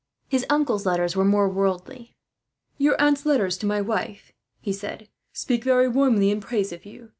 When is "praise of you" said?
6.41-7.09